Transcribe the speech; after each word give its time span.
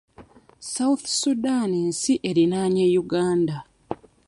South 0.73 1.03
Sudan 1.19 1.71
nsi 1.89 2.13
erinaanye 2.29 2.83
Uganda. 3.03 3.57